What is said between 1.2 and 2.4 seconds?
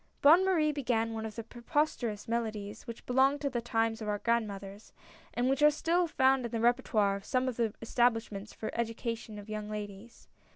of those preposterous